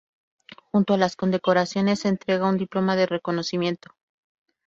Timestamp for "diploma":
2.57-2.95